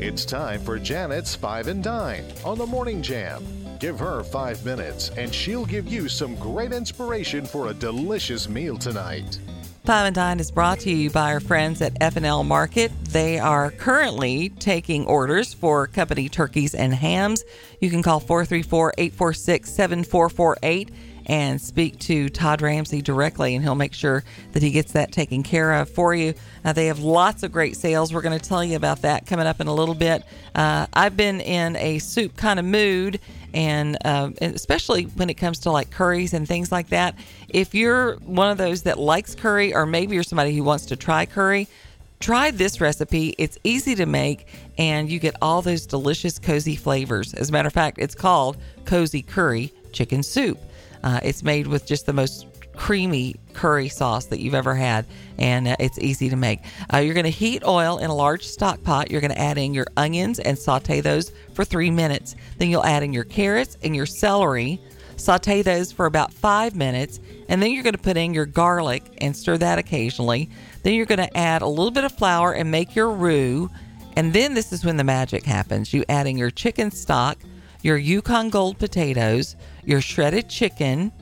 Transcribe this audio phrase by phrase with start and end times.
[0.00, 3.44] It's time for Janet's Five and Dine on the Morning Jam.
[3.80, 8.78] Give her five minutes and she'll give you some great inspiration for a delicious meal
[8.78, 9.40] tonight.
[9.84, 12.92] Five and Dine is brought to you by our friends at F&L Market.
[13.06, 17.42] They are currently taking orders for company turkeys and hams.
[17.80, 20.90] You can call 434-846-7448
[21.28, 25.42] and speak to Todd Ramsey directly, and he'll make sure that he gets that taken
[25.42, 26.34] care of for you.
[26.64, 28.12] Uh, they have lots of great sales.
[28.12, 30.24] We're going to tell you about that coming up in a little bit.
[30.54, 33.20] Uh, I've been in a soup kind of mood,
[33.52, 37.14] and, uh, and especially when it comes to like curries and things like that.
[37.48, 40.96] If you're one of those that likes curry, or maybe you're somebody who wants to
[40.96, 41.68] try curry,
[42.20, 43.34] try this recipe.
[43.38, 47.34] It's easy to make, and you get all those delicious, cozy flavors.
[47.34, 50.58] As a matter of fact, it's called Cozy Curry Chicken Soup.
[51.02, 55.04] Uh, it's made with just the most creamy curry sauce that you've ever had,
[55.36, 56.60] and uh, it's easy to make.
[56.92, 59.10] Uh, you're going to heat oil in a large stock pot.
[59.10, 62.36] You're going to add in your onions and saute those for three minutes.
[62.58, 64.80] Then you'll add in your carrots and your celery.
[65.16, 69.02] Saute those for about five minutes, and then you're going to put in your garlic
[69.18, 70.48] and stir that occasionally.
[70.84, 73.68] Then you're going to add a little bit of flour and make your roux.
[74.14, 75.92] And then this is when the magic happens.
[75.92, 77.38] You add in your chicken stock,
[77.82, 81.12] your Yukon Gold potatoes, your shredded chicken,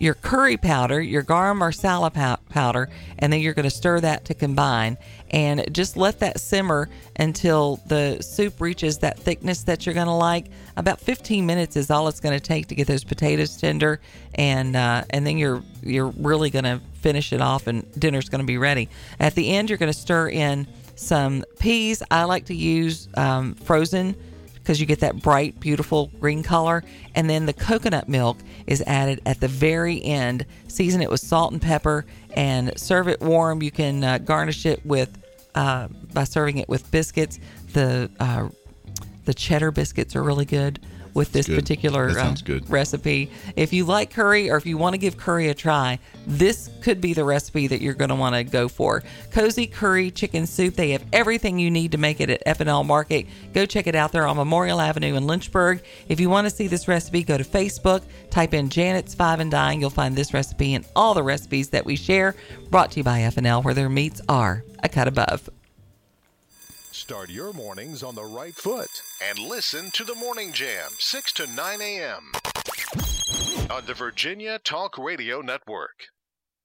[0.00, 4.34] your curry powder, your garam masala powder, and then you're going to stir that to
[4.34, 4.96] combine
[5.30, 10.12] and just let that simmer until the soup reaches that thickness that you're going to
[10.12, 10.46] like.
[10.78, 14.00] About 15 minutes is all it's going to take to get those potatoes tender,
[14.34, 18.40] and uh, and then you're you're really going to finish it off, and dinner's going
[18.40, 18.88] to be ready.
[19.20, 20.66] At the end, you're going to stir in
[20.96, 22.02] some peas.
[22.10, 24.16] I like to use um, frozen
[24.70, 26.84] because you get that bright, beautiful green color.
[27.16, 30.46] And then the coconut milk is added at the very end.
[30.68, 33.64] Season it with salt and pepper and serve it warm.
[33.64, 35.18] You can uh, garnish it with
[35.56, 37.40] uh, by serving it with biscuits.
[37.72, 38.50] The uh,
[39.24, 40.78] the cheddar biscuits are really good
[41.14, 41.58] with this good.
[41.58, 42.34] particular uh,
[42.68, 43.30] recipe.
[43.56, 47.00] If you like curry or if you want to give curry a try, this could
[47.00, 49.02] be the recipe that you're going to want to go for.
[49.30, 50.74] Cozy Curry Chicken Soup.
[50.74, 53.26] They have everything you need to make it at F&L Market.
[53.52, 55.82] Go check it out there on Memorial Avenue in Lynchburg.
[56.08, 59.50] If you want to see this recipe, go to Facebook, type in Janet's Five and
[59.50, 59.80] Dine.
[59.80, 62.34] You'll find this recipe and all the recipes that we share.
[62.70, 65.48] Brought to you by F&L, where their meats are a cut above.
[66.92, 71.46] Start your mornings on the right foot and listen to the Morning Jam, 6 to
[71.46, 72.32] 9 a.m.
[73.70, 76.06] on the Virginia Talk Radio Network.